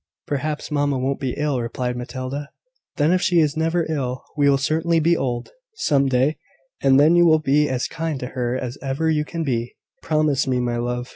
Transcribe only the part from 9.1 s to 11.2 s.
you can be, promise me, my love.